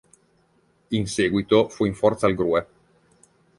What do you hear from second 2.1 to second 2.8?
al Grue.